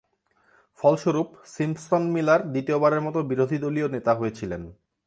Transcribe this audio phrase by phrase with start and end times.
[0.79, 4.61] ফলস্বরূপ, সিম্পসন-মিলার দ্বিতীয়বারের মতো বিরোধী দলীয় নেতা হয়েছিলেন।